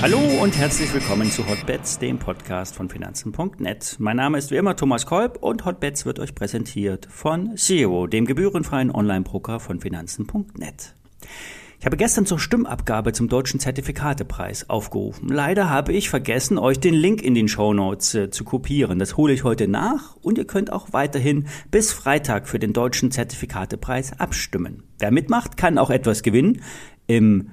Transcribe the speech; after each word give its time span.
Hallo 0.00 0.20
und 0.40 0.56
herzlich 0.56 0.94
willkommen 0.94 1.28
zu 1.30 1.48
Hotbets, 1.48 1.98
dem 1.98 2.20
Podcast 2.20 2.76
von 2.76 2.88
Finanzen.net. 2.88 3.96
Mein 3.98 4.16
Name 4.16 4.38
ist 4.38 4.52
wie 4.52 4.56
immer 4.56 4.76
Thomas 4.76 5.06
Kolb 5.06 5.38
und 5.42 5.64
Hotbets 5.64 6.06
wird 6.06 6.20
euch 6.20 6.36
präsentiert 6.36 7.08
von 7.10 7.56
Zero, 7.56 8.06
dem 8.06 8.24
gebührenfreien 8.24 8.94
Online-Broker 8.94 9.58
von 9.58 9.80
Finanzen.net. 9.80 10.94
Ich 11.80 11.86
habe 11.86 11.96
gestern 11.96 12.26
zur 12.26 12.40
Stimmabgabe 12.40 13.12
zum 13.12 13.28
deutschen 13.28 13.60
Zertifikatepreis 13.60 14.68
aufgerufen. 14.68 15.28
Leider 15.28 15.70
habe 15.70 15.92
ich 15.92 16.10
vergessen, 16.10 16.58
euch 16.58 16.80
den 16.80 16.94
Link 16.94 17.22
in 17.22 17.34
den 17.34 17.46
Show 17.46 17.72
Notes 17.72 18.14
äh, 18.16 18.30
zu 18.30 18.42
kopieren. 18.42 18.98
Das 18.98 19.16
hole 19.16 19.32
ich 19.32 19.44
heute 19.44 19.68
nach 19.68 20.16
und 20.16 20.38
ihr 20.38 20.44
könnt 20.44 20.72
auch 20.72 20.92
weiterhin 20.92 21.46
bis 21.70 21.92
Freitag 21.92 22.48
für 22.48 22.58
den 22.58 22.72
deutschen 22.72 23.12
Zertifikatepreis 23.12 24.18
abstimmen. 24.18 24.82
Wer 24.98 25.12
mitmacht, 25.12 25.56
kann 25.56 25.78
auch 25.78 25.90
etwas 25.90 26.24
gewinnen. 26.24 26.62
Im 27.06 27.50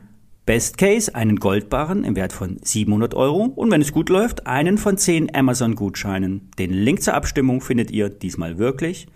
Best 0.47 0.79
Case 0.79 1.13
einen 1.13 1.35
Goldbarren 1.35 2.03
im 2.03 2.15
Wert 2.15 2.33
von 2.33 2.57
700 2.63 3.13
Euro 3.13 3.43
und 3.43 3.69
wenn 3.69 3.81
es 3.81 3.91
gut 3.91 4.09
läuft, 4.09 4.47
einen 4.47 4.79
von 4.79 4.97
10 4.97 5.35
Amazon-Gutscheinen. 5.35 6.49
Den 6.57 6.71
Link 6.71 7.03
zur 7.03 7.13
Abstimmung 7.13 7.61
findet 7.61 7.91
ihr 7.91 8.09
diesmal 8.09 8.57
wirklich 8.57 9.07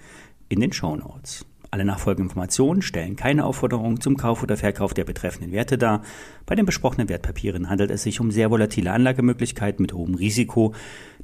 in 0.49 0.59
den 0.59 0.71
Show 0.71 0.95
Notes. 0.95 1.48
Alle 1.71 1.85
nachfolgenden 1.85 2.29
Informationen 2.29 2.81
stellen 2.81 3.15
keine 3.15 3.45
Aufforderung 3.45 4.01
zum 4.01 4.17
Kauf 4.17 4.41
oder 4.41 4.57
Verkauf 4.57 4.95
der 4.95 5.03
betreffenden 5.03 5.51
Werte 5.51 5.77
dar. 5.77 6.01
Bei 6.47 6.55
den 6.55 6.65
besprochenen 6.65 7.09
Wertpapieren 7.09 7.69
handelt 7.69 7.91
es 7.91 8.03
sich 8.03 8.19
um 8.19 8.31
sehr 8.31 8.49
volatile 8.49 8.91
Anlagemöglichkeiten 8.91 9.83
mit 9.83 9.93
hohem 9.93 10.15
Risiko. 10.15 10.73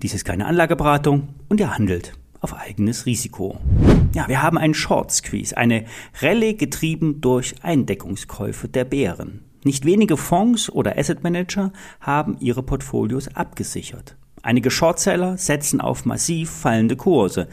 Dies 0.03 0.13
ist 0.13 0.23
keine 0.23 0.45
Anlageberatung 0.45 1.29
und 1.49 1.59
ihr 1.59 1.75
handelt 1.75 2.13
auf 2.41 2.53
eigenes 2.53 3.07
Risiko. 3.07 3.57
Ja, 4.13 4.27
wir 4.27 4.43
haben 4.43 4.59
einen 4.59 4.75
Short 4.75 5.11
Squeeze, 5.11 5.57
eine 5.57 5.85
Rallye 6.21 6.53
getrieben 6.53 7.21
durch 7.21 7.55
Eindeckungskäufe 7.63 8.67
der 8.67 8.85
Bären. 8.85 9.41
Nicht 9.63 9.83
wenige 9.83 10.15
Fonds 10.15 10.69
oder 10.69 10.95
Asset 10.95 11.23
Manager 11.23 11.73
haben 11.99 12.37
ihre 12.39 12.61
Portfolios 12.61 13.35
abgesichert. 13.35 14.15
Einige 14.43 14.69
Shortseller 14.69 15.37
setzen 15.37 15.81
auf 15.81 16.05
massiv 16.05 16.51
fallende 16.51 16.95
Kurse. 16.95 17.47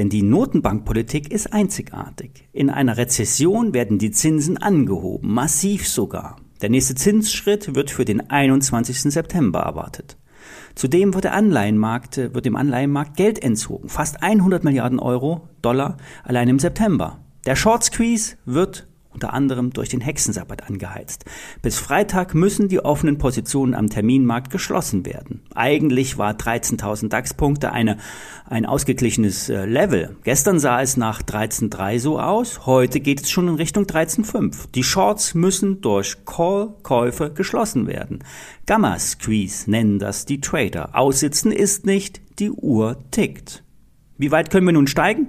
Denn 0.00 0.08
die 0.08 0.22
Notenbankpolitik 0.22 1.30
ist 1.30 1.52
einzigartig. 1.52 2.48
In 2.54 2.70
einer 2.70 2.96
Rezession 2.96 3.74
werden 3.74 3.98
die 3.98 4.12
Zinsen 4.12 4.56
angehoben, 4.56 5.30
massiv 5.30 5.86
sogar. 5.86 6.36
Der 6.62 6.70
nächste 6.70 6.94
Zinsschritt 6.94 7.74
wird 7.74 7.90
für 7.90 8.06
den 8.06 8.30
21. 8.30 9.12
September 9.12 9.58
erwartet. 9.60 10.16
Zudem 10.74 11.12
wird, 11.12 11.24
der 11.24 11.34
Anleihenmarkt, 11.34 12.16
wird 12.16 12.46
dem 12.46 12.56
Anleihenmarkt 12.56 13.18
Geld 13.18 13.42
entzogen, 13.42 13.90
fast 13.90 14.22
100 14.22 14.64
Milliarden 14.64 15.00
Euro, 15.00 15.50
Dollar 15.60 15.98
allein 16.24 16.48
im 16.48 16.58
September. 16.58 17.18
Der 17.44 17.54
Short 17.54 17.84
Squeeze 17.84 18.38
wird 18.46 18.88
unter 19.12 19.32
anderem 19.32 19.72
durch 19.72 19.88
den 19.88 20.00
Hexensabbat 20.00 20.68
angeheizt. 20.68 21.24
Bis 21.62 21.78
Freitag 21.78 22.34
müssen 22.34 22.68
die 22.68 22.84
offenen 22.84 23.18
Positionen 23.18 23.74
am 23.74 23.88
Terminmarkt 23.88 24.50
geschlossen 24.50 25.04
werden. 25.04 25.42
Eigentlich 25.54 26.18
war 26.18 26.32
13.000 26.32 27.08
DAX-Punkte 27.08 27.72
eine, 27.72 27.98
ein 28.46 28.66
ausgeglichenes 28.66 29.48
äh, 29.48 29.64
Level. 29.64 30.16
Gestern 30.24 30.58
sah 30.58 30.80
es 30.80 30.96
nach 30.96 31.22
13.3 31.22 31.98
so 31.98 32.20
aus, 32.20 32.66
heute 32.66 33.00
geht 33.00 33.22
es 33.22 33.30
schon 33.30 33.48
in 33.48 33.54
Richtung 33.56 33.84
13.5. 33.84 34.70
Die 34.74 34.84
Shorts 34.84 35.34
müssen 35.34 35.80
durch 35.80 36.24
Call-Käufe 36.24 37.32
geschlossen 37.32 37.86
werden. 37.86 38.24
Gamma-Squeeze 38.66 39.70
nennen 39.70 39.98
das 39.98 40.26
die 40.26 40.40
Trader. 40.40 40.90
Aussitzen 40.94 41.50
ist 41.50 41.84
nicht, 41.86 42.20
die 42.38 42.50
Uhr 42.50 42.96
tickt. 43.10 43.64
Wie 44.18 44.30
weit 44.30 44.50
können 44.50 44.66
wir 44.66 44.72
nun 44.72 44.86
steigen? 44.86 45.28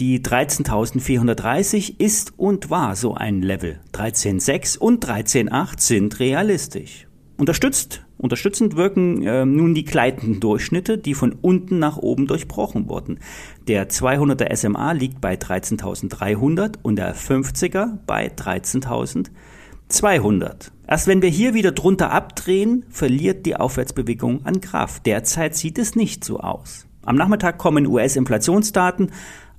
Die 0.00 0.20
13.430 0.20 1.98
ist 1.98 2.38
und 2.38 2.70
war 2.70 2.94
so 2.94 3.14
ein 3.14 3.42
Level. 3.42 3.80
13.6 3.94 4.78
und 4.78 5.04
13.8 5.04 5.80
sind 5.80 6.20
realistisch. 6.20 7.08
Unterstützt, 7.36 8.06
unterstützend 8.16 8.76
wirken 8.76 9.24
äh, 9.24 9.44
nun 9.44 9.74
die 9.74 9.84
gleitenden 9.84 10.38
Durchschnitte, 10.38 10.98
die 10.98 11.14
von 11.14 11.32
unten 11.32 11.80
nach 11.80 11.96
oben 11.96 12.28
durchbrochen 12.28 12.88
wurden. 12.88 13.18
Der 13.66 13.88
200er 13.88 14.54
SMA 14.54 14.92
liegt 14.92 15.20
bei 15.20 15.34
13.300 15.34 16.76
und 16.80 16.94
der 16.94 17.16
50er 17.16 17.98
bei 18.06 18.28
13.200. 18.28 20.70
Erst 20.86 21.08
wenn 21.08 21.22
wir 21.22 21.28
hier 21.28 21.54
wieder 21.54 21.72
drunter 21.72 22.12
abdrehen, 22.12 22.84
verliert 22.88 23.46
die 23.46 23.56
Aufwärtsbewegung 23.56 24.46
an 24.46 24.60
Kraft. 24.60 25.06
Derzeit 25.06 25.56
sieht 25.56 25.76
es 25.76 25.96
nicht 25.96 26.22
so 26.22 26.38
aus. 26.38 26.84
Am 27.04 27.16
Nachmittag 27.16 27.58
kommen 27.58 27.86
US-Inflationsdaten, 27.86 29.10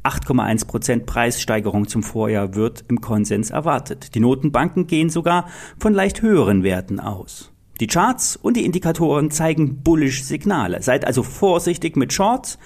8,1 0.04 0.68
Prozent 0.68 1.06
Preissteigerung 1.06 1.88
zum 1.88 2.04
Vorjahr 2.04 2.56
wird 2.56 2.86
im 2.88 3.02
Konsens 3.02 3.50
erwartet. 3.50 4.16
Die 4.16 4.20
Notenbanken 4.20 4.88
gehen 4.88 5.10
sogar 5.10 5.48
von 5.78 5.94
leicht 5.94 6.22
höheren 6.22 6.64
Werten 6.64 7.00
aus. 7.00 7.52
Die 7.80 7.88
Charts 7.88 8.36
und 8.36 8.58
die 8.58 8.66
Indikatoren 8.66 9.32
zeigen 9.32 9.84
bullish 9.84 10.24
Signale. 10.24 10.82
Seid 10.82 11.06
also 11.06 11.24
vorsichtig 11.24 11.96
mit 11.96 12.14
Shorts. 12.14 12.60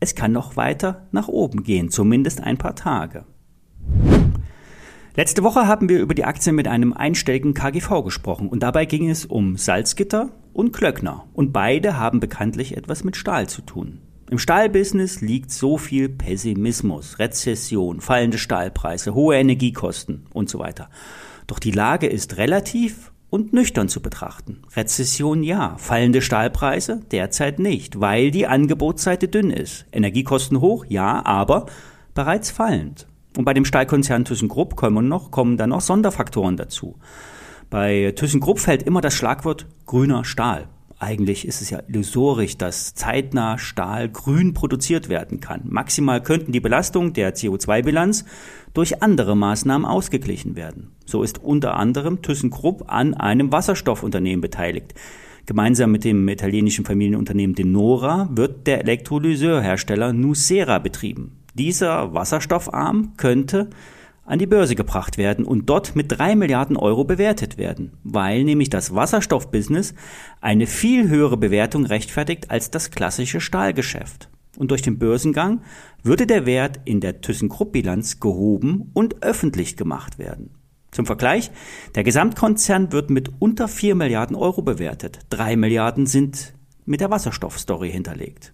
Es 0.00 0.14
kann 0.14 0.32
noch 0.32 0.56
weiter 0.56 1.06
nach 1.12 1.28
oben 1.28 1.62
gehen, 1.62 1.90
zumindest 1.90 2.42
ein 2.42 2.58
paar 2.58 2.74
Tage. 2.74 3.24
Letzte 5.14 5.42
Woche 5.42 5.66
haben 5.66 5.88
wir 5.88 6.00
über 6.00 6.14
die 6.14 6.24
Aktien 6.24 6.56
mit 6.56 6.66
einem 6.66 6.92
einstelligen 6.92 7.54
KGV 7.54 8.02
gesprochen 8.02 8.48
und 8.48 8.62
dabei 8.62 8.86
ging 8.86 9.10
es 9.10 9.26
um 9.26 9.56
Salzgitter 9.56 10.30
und 10.54 10.72
Klöckner 10.72 11.26
und 11.34 11.52
beide 11.52 11.98
haben 11.98 12.18
bekanntlich 12.18 12.76
etwas 12.76 13.04
mit 13.04 13.16
Stahl 13.16 13.48
zu 13.48 13.62
tun. 13.62 14.00
Im 14.32 14.38
Stahlbusiness 14.38 15.20
liegt 15.20 15.50
so 15.50 15.76
viel 15.76 16.08
Pessimismus, 16.08 17.18
Rezession, 17.18 18.00
fallende 18.00 18.38
Stahlpreise, 18.38 19.12
hohe 19.12 19.36
Energiekosten 19.36 20.24
und 20.32 20.48
so 20.48 20.58
weiter. 20.58 20.88
Doch 21.46 21.58
die 21.58 21.70
Lage 21.70 22.06
ist 22.06 22.38
relativ 22.38 23.12
und 23.28 23.52
nüchtern 23.52 23.90
zu 23.90 24.00
betrachten. 24.00 24.62
Rezession 24.74 25.42
ja, 25.42 25.76
fallende 25.76 26.22
Stahlpreise 26.22 27.02
derzeit 27.10 27.58
nicht, 27.58 28.00
weil 28.00 28.30
die 28.30 28.46
Angebotsseite 28.46 29.28
dünn 29.28 29.50
ist. 29.50 29.84
Energiekosten 29.92 30.62
hoch, 30.62 30.86
ja, 30.88 31.26
aber 31.26 31.66
bereits 32.14 32.50
fallend. 32.50 33.06
Und 33.36 33.44
bei 33.44 33.52
dem 33.52 33.66
Stahlkonzern 33.66 34.24
ThyssenKrupp 34.24 34.76
kommen 34.76 35.08
noch, 35.08 35.30
kommen 35.30 35.58
dann 35.58 35.68
noch 35.68 35.82
Sonderfaktoren 35.82 36.56
dazu. 36.56 36.96
Bei 37.68 38.14
ThyssenKrupp 38.16 38.60
fällt 38.60 38.84
immer 38.84 39.02
das 39.02 39.12
Schlagwort 39.12 39.66
grüner 39.84 40.24
Stahl. 40.24 40.70
Eigentlich 41.02 41.48
ist 41.48 41.60
es 41.62 41.70
ja 41.70 41.80
illusorisch, 41.88 42.56
dass 42.56 42.94
zeitnah 42.94 43.58
Stahl 43.58 44.08
grün 44.08 44.54
produziert 44.54 45.08
werden 45.08 45.40
kann. 45.40 45.62
Maximal 45.64 46.22
könnten 46.22 46.52
die 46.52 46.60
Belastungen 46.60 47.12
der 47.12 47.34
CO2-Bilanz 47.34 48.24
durch 48.72 49.02
andere 49.02 49.36
Maßnahmen 49.36 49.84
ausgeglichen 49.84 50.54
werden. 50.54 50.92
So 51.04 51.24
ist 51.24 51.42
unter 51.42 51.74
anderem 51.74 52.22
ThyssenKrupp 52.22 52.84
an 52.86 53.14
einem 53.14 53.50
Wasserstoffunternehmen 53.50 54.40
beteiligt. 54.40 54.94
Gemeinsam 55.44 55.90
mit 55.90 56.04
dem 56.04 56.28
italienischen 56.28 56.84
Familienunternehmen 56.84 57.56
Denora 57.56 58.28
wird 58.30 58.68
der 58.68 58.82
Elektrolyseurhersteller 58.82 60.12
Nucera 60.12 60.78
betrieben. 60.78 61.32
Dieser 61.54 62.14
Wasserstoffarm 62.14 63.14
könnte 63.16 63.70
an 64.24 64.38
die 64.38 64.46
Börse 64.46 64.74
gebracht 64.74 65.18
werden 65.18 65.44
und 65.44 65.66
dort 65.66 65.96
mit 65.96 66.12
drei 66.12 66.36
Milliarden 66.36 66.76
Euro 66.76 67.04
bewertet 67.04 67.58
werden, 67.58 67.92
weil 68.04 68.44
nämlich 68.44 68.70
das 68.70 68.94
Wasserstoffbusiness 68.94 69.94
eine 70.40 70.66
viel 70.66 71.08
höhere 71.08 71.36
Bewertung 71.36 71.86
rechtfertigt 71.86 72.50
als 72.50 72.70
das 72.70 72.90
klassische 72.90 73.40
Stahlgeschäft. 73.40 74.28
Und 74.56 74.70
durch 74.70 74.82
den 74.82 74.98
Börsengang 74.98 75.62
würde 76.02 76.26
der 76.26 76.46
Wert 76.46 76.80
in 76.84 77.00
der 77.00 77.20
ThyssenKrupp-Bilanz 77.20 78.20
gehoben 78.20 78.90
und 78.92 79.22
öffentlich 79.22 79.76
gemacht 79.76 80.18
werden. 80.18 80.50
Zum 80.90 81.06
Vergleich, 81.06 81.50
der 81.94 82.04
Gesamtkonzern 82.04 82.92
wird 82.92 83.08
mit 83.08 83.30
unter 83.38 83.66
vier 83.66 83.94
Milliarden 83.94 84.36
Euro 84.36 84.60
bewertet. 84.60 85.20
Drei 85.30 85.56
Milliarden 85.56 86.06
sind 86.06 86.52
mit 86.84 87.00
der 87.00 87.10
Wasserstoffstory 87.10 87.90
hinterlegt. 87.90 88.52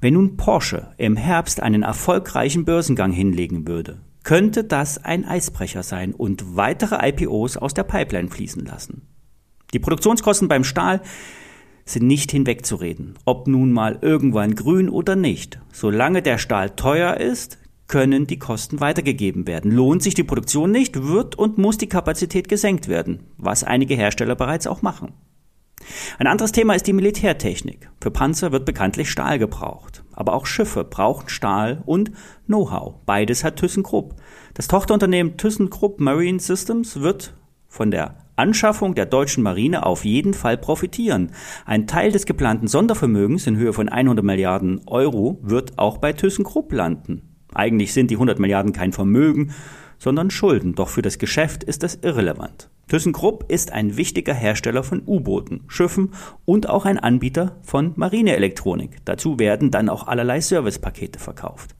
Wenn 0.00 0.14
nun 0.14 0.36
Porsche 0.36 0.94
im 0.96 1.16
Herbst 1.16 1.62
einen 1.62 1.82
erfolgreichen 1.82 2.64
Börsengang 2.64 3.12
hinlegen 3.12 3.68
würde, 3.68 4.00
könnte 4.24 4.64
das 4.64 4.98
ein 5.04 5.24
Eisbrecher 5.24 5.82
sein 5.82 6.14
und 6.14 6.56
weitere 6.56 7.08
IPOs 7.08 7.56
aus 7.56 7.74
der 7.74 7.84
Pipeline 7.84 8.28
fließen 8.28 8.64
lassen. 8.64 9.02
Die 9.72 9.78
Produktionskosten 9.78 10.48
beim 10.48 10.64
Stahl 10.64 11.00
sind 11.84 12.06
nicht 12.06 12.30
hinwegzureden, 12.30 13.14
ob 13.24 13.48
nun 13.48 13.72
mal 13.72 13.98
irgendwann 14.02 14.54
grün 14.54 14.88
oder 14.88 15.16
nicht. 15.16 15.60
Solange 15.72 16.22
der 16.22 16.38
Stahl 16.38 16.70
teuer 16.70 17.16
ist, 17.16 17.58
können 17.88 18.26
die 18.26 18.38
Kosten 18.38 18.80
weitergegeben 18.80 19.46
werden. 19.46 19.70
Lohnt 19.70 20.02
sich 20.02 20.14
die 20.14 20.22
Produktion 20.22 20.70
nicht, 20.70 21.02
wird 21.02 21.34
und 21.34 21.58
muss 21.58 21.78
die 21.78 21.88
Kapazität 21.88 22.48
gesenkt 22.48 22.88
werden, 22.88 23.20
was 23.36 23.64
einige 23.64 23.94
Hersteller 23.94 24.34
bereits 24.34 24.66
auch 24.66 24.82
machen. 24.82 25.12
Ein 26.18 26.26
anderes 26.26 26.52
Thema 26.52 26.74
ist 26.74 26.86
die 26.86 26.92
Militärtechnik. 26.92 27.90
Für 28.00 28.10
Panzer 28.10 28.52
wird 28.52 28.64
bekanntlich 28.64 29.10
Stahl 29.10 29.38
gebraucht. 29.38 30.04
Aber 30.12 30.34
auch 30.34 30.46
Schiffe 30.46 30.84
brauchen 30.84 31.28
Stahl 31.28 31.82
und 31.86 32.10
Know-how. 32.46 32.94
Beides 33.06 33.44
hat 33.44 33.56
ThyssenKrupp. 33.56 34.14
Das 34.54 34.68
Tochterunternehmen 34.68 35.36
ThyssenKrupp 35.36 36.00
Marine 36.00 36.40
Systems 36.40 37.00
wird 37.00 37.34
von 37.68 37.90
der 37.90 38.16
Anschaffung 38.36 38.94
der 38.94 39.06
deutschen 39.06 39.42
Marine 39.42 39.84
auf 39.86 40.04
jeden 40.04 40.34
Fall 40.34 40.56
profitieren. 40.56 41.32
Ein 41.64 41.86
Teil 41.86 42.12
des 42.12 42.26
geplanten 42.26 42.66
Sondervermögens 42.66 43.46
in 43.46 43.56
Höhe 43.56 43.72
von 43.72 43.88
100 43.88 44.24
Milliarden 44.24 44.80
Euro 44.86 45.38
wird 45.42 45.78
auch 45.78 45.98
bei 45.98 46.12
ThyssenKrupp 46.12 46.72
landen. 46.72 47.22
Eigentlich 47.54 47.92
sind 47.92 48.10
die 48.10 48.16
100 48.16 48.38
Milliarden 48.38 48.72
kein 48.72 48.92
Vermögen, 48.92 49.52
sondern 50.02 50.30
Schulden, 50.30 50.74
doch 50.74 50.88
für 50.88 51.00
das 51.00 51.18
Geschäft 51.18 51.62
ist 51.62 51.84
das 51.84 51.94
irrelevant. 52.02 52.68
ThyssenKrupp 52.88 53.44
ist 53.48 53.72
ein 53.72 53.96
wichtiger 53.96 54.34
Hersteller 54.34 54.82
von 54.82 55.00
U-Booten, 55.06 55.60
Schiffen 55.68 56.10
und 56.44 56.68
auch 56.68 56.86
ein 56.86 56.98
Anbieter 56.98 57.56
von 57.62 57.92
Marineelektronik. 57.94 58.96
Dazu 59.04 59.38
werden 59.38 59.70
dann 59.70 59.88
auch 59.88 60.08
allerlei 60.08 60.40
Servicepakete 60.40 61.20
verkauft. 61.20 61.76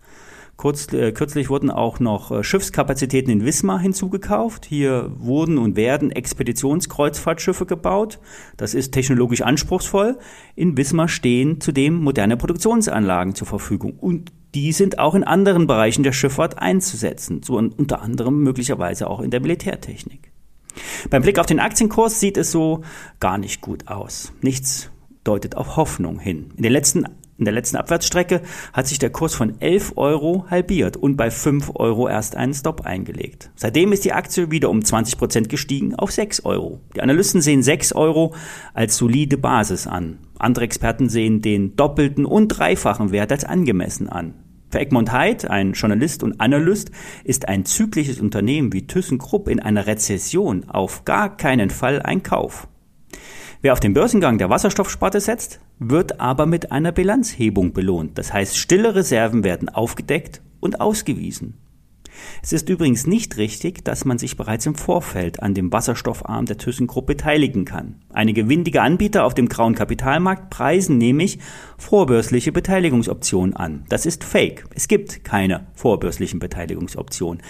Kurz, 0.56 0.92
äh, 0.92 1.10
kürzlich 1.10 1.50
wurden 1.50 1.72
auch 1.72 1.98
noch 1.98 2.30
äh, 2.30 2.44
Schiffskapazitäten 2.44 3.32
in 3.32 3.44
Wismar 3.44 3.80
hinzugekauft. 3.80 4.66
Hier 4.66 5.10
wurden 5.18 5.58
und 5.58 5.75
werden 5.75 6.12
Expeditionskreuzfahrtschiffe 6.12 7.66
gebaut. 7.66 8.20
Das 8.56 8.75
ist 8.75 8.92
technologisch 8.92 9.42
anspruchsvoll. 9.42 10.18
In 10.54 10.76
Wismar 10.76 11.08
stehen 11.08 11.60
zudem 11.60 11.94
moderne 11.94 12.36
Produktionsanlagen 12.36 13.34
zur 13.34 13.48
Verfügung 13.48 13.94
und 13.98 14.30
die 14.54 14.72
sind 14.72 14.99
auch 14.99 15.14
in 15.14 15.25
anderen 15.25 15.66
Bereichen 15.66 16.02
der 16.02 16.12
Schifffahrt 16.12 16.58
einzusetzen, 16.58 17.43
so 17.43 17.56
unter 17.56 18.02
anderem 18.02 18.43
möglicherweise 18.43 19.08
auch 19.08 19.20
in 19.20 19.31
der 19.31 19.40
Militärtechnik. 19.40 20.31
Beim 21.10 21.22
Blick 21.22 21.38
auf 21.38 21.46
den 21.46 21.60
Aktienkurs 21.60 22.20
sieht 22.20 22.37
es 22.37 22.50
so 22.50 22.82
gar 23.20 23.38
nicht 23.38 23.60
gut 23.60 23.88
aus. 23.88 24.32
Nichts 24.40 24.90
deutet 25.25 25.56
auf 25.56 25.76
Hoffnung 25.76 26.19
hin. 26.19 26.52
In 26.56 26.62
den 26.62 26.72
letzten 26.72 27.06
in 27.42 27.44
der 27.44 27.54
letzten 27.54 27.76
Abwärtsstrecke 27.76 28.40
hat 28.72 28.86
sich 28.86 29.00
der 29.00 29.10
Kurs 29.10 29.34
von 29.34 29.60
11 29.60 29.94
Euro 29.96 30.46
halbiert 30.48 30.96
und 30.96 31.16
bei 31.16 31.28
5 31.28 31.72
Euro 31.74 32.08
erst 32.08 32.36
einen 32.36 32.54
Stop 32.54 32.82
eingelegt. 32.82 33.50
Seitdem 33.56 33.92
ist 33.92 34.04
die 34.04 34.12
Aktie 34.12 34.52
wieder 34.52 34.70
um 34.70 34.84
20 34.84 35.18
Prozent 35.18 35.48
gestiegen 35.48 35.96
auf 35.96 36.12
6 36.12 36.44
Euro. 36.44 36.78
Die 36.94 37.02
Analysten 37.02 37.40
sehen 37.40 37.64
6 37.64 37.94
Euro 37.94 38.32
als 38.74 38.96
solide 38.96 39.38
Basis 39.38 39.88
an. 39.88 40.18
Andere 40.38 40.66
Experten 40.66 41.08
sehen 41.08 41.42
den 41.42 41.74
doppelten 41.74 42.26
und 42.26 42.46
dreifachen 42.46 43.10
Wert 43.10 43.32
als 43.32 43.44
angemessen 43.44 44.08
an. 44.08 44.34
Für 44.70 44.78
Egmont 44.78 45.10
Heid, 45.10 45.50
ein 45.50 45.72
Journalist 45.72 46.22
und 46.22 46.40
Analyst, 46.40 46.92
ist 47.24 47.48
ein 47.48 47.64
zyklisches 47.64 48.20
Unternehmen 48.20 48.72
wie 48.72 48.86
ThyssenKrupp 48.86 49.48
in 49.48 49.58
einer 49.58 49.88
Rezession 49.88 50.68
auf 50.68 51.04
gar 51.04 51.36
keinen 51.36 51.70
Fall 51.70 52.00
ein 52.02 52.22
Kauf. 52.22 52.68
Wer 53.62 53.73
auf 53.73 53.81
den 53.81 53.94
Börsengang 53.94 54.38
der 54.38 54.50
Wasserstoffsparte 54.50 55.20
setzt, 55.20 55.61
wird 55.79 56.20
aber 56.20 56.47
mit 56.47 56.73
einer 56.73 56.91
Bilanzhebung 56.91 57.73
belohnt. 57.73 58.19
Das 58.19 58.32
heißt, 58.32 58.59
stille 58.59 58.97
Reserven 58.97 59.44
werden 59.44 59.69
aufgedeckt 59.69 60.43
und 60.59 60.81
ausgewiesen. 60.81 61.59
Es 62.43 62.53
ist 62.53 62.69
übrigens 62.69 63.06
nicht 63.06 63.37
richtig, 63.37 63.85
dass 63.85 64.05
man 64.05 64.19
sich 64.19 64.37
bereits 64.37 64.67
im 64.67 64.75
Vorfeld 64.75 65.44
an 65.44 65.55
dem 65.55 65.73
Wasserstoffarm 65.73 66.44
der 66.44 66.59
ThyssenKrupp 66.59 67.06
beteiligen 67.06 67.64
kann. 67.64 68.00
Einige 68.12 68.49
windige 68.49 68.82
Anbieter 68.82 69.25
auf 69.25 69.35
dem 69.35 69.49
grauen 69.49 69.76
Kapitalmarkt 69.76 70.50
preisen 70.50 70.99
nämlich 70.99 71.38
vorbörsliche 71.79 72.50
Beteiligungsoptionen 72.50 73.55
an. 73.55 73.85
Das 73.88 74.06
ist 74.06 74.25
Fake. 74.25 74.64
Es 74.75 74.88
gibt 74.88 75.23
keine 75.23 75.69
vorbörslichen 75.75 76.41
Beteiligungsoptionen. 76.41 77.41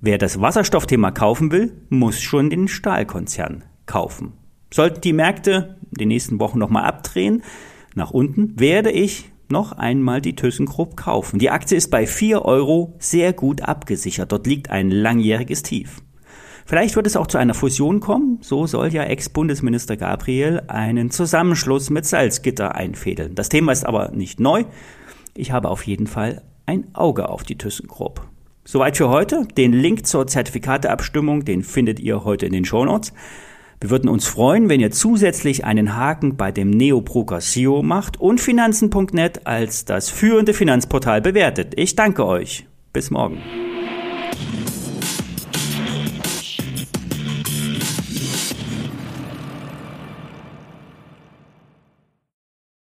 Wer 0.00 0.18
das 0.18 0.40
Wasserstoffthema 0.40 1.10
kaufen 1.10 1.50
will, 1.50 1.72
muss 1.88 2.20
schon 2.20 2.50
den 2.50 2.68
Stahlkonzern 2.68 3.64
kaufen. 3.86 4.34
Sollten 4.76 5.00
die 5.00 5.14
Märkte 5.14 5.78
in 5.92 6.00
den 6.00 6.08
nächsten 6.08 6.38
Wochen 6.38 6.58
nochmal 6.58 6.84
abdrehen, 6.84 7.42
nach 7.94 8.10
unten, 8.10 8.60
werde 8.60 8.90
ich 8.90 9.32
noch 9.48 9.72
einmal 9.72 10.20
die 10.20 10.36
ThyssenKrupp 10.36 10.98
kaufen. 10.98 11.38
Die 11.38 11.48
Aktie 11.48 11.78
ist 11.78 11.90
bei 11.90 12.06
4 12.06 12.44
Euro 12.44 12.94
sehr 12.98 13.32
gut 13.32 13.62
abgesichert. 13.62 14.32
Dort 14.32 14.46
liegt 14.46 14.68
ein 14.68 14.90
langjähriges 14.90 15.62
Tief. 15.62 16.02
Vielleicht 16.66 16.94
wird 16.94 17.06
es 17.06 17.16
auch 17.16 17.26
zu 17.26 17.38
einer 17.38 17.54
Fusion 17.54 18.00
kommen. 18.00 18.36
So 18.42 18.66
soll 18.66 18.92
ja 18.92 19.04
Ex-Bundesminister 19.04 19.96
Gabriel 19.96 20.60
einen 20.68 21.10
Zusammenschluss 21.10 21.88
mit 21.88 22.04
Salzgitter 22.04 22.74
einfädeln. 22.74 23.34
Das 23.34 23.48
Thema 23.48 23.72
ist 23.72 23.86
aber 23.86 24.10
nicht 24.10 24.40
neu. 24.40 24.64
Ich 25.32 25.52
habe 25.52 25.70
auf 25.70 25.86
jeden 25.86 26.06
Fall 26.06 26.42
ein 26.66 26.94
Auge 26.94 27.30
auf 27.30 27.44
die 27.44 27.56
ThyssenKrupp. 27.56 28.28
Soweit 28.66 28.98
für 28.98 29.08
heute. 29.08 29.48
Den 29.56 29.72
Link 29.72 30.06
zur 30.06 30.26
Zertifikateabstimmung, 30.26 31.46
den 31.46 31.62
findet 31.62 31.98
ihr 31.98 32.24
heute 32.24 32.44
in 32.44 32.52
den 32.52 32.66
Shownotes. 32.66 33.14
Wir 33.80 33.90
würden 33.90 34.08
uns 34.08 34.26
freuen, 34.26 34.68
wenn 34.68 34.80
ihr 34.80 34.90
zusätzlich 34.90 35.64
einen 35.64 35.96
Haken 35.96 36.36
bei 36.36 36.50
dem 36.50 36.70
Neobroker 36.70 37.40
SEO 37.40 37.82
macht 37.82 38.18
und 38.18 38.40
Finanzen.net 38.40 39.46
als 39.46 39.84
das 39.84 40.08
führende 40.08 40.54
Finanzportal 40.54 41.20
bewertet. 41.20 41.74
Ich 41.76 41.94
danke 41.94 42.26
euch. 42.26 42.66
Bis 42.92 43.10
morgen. 43.10 43.38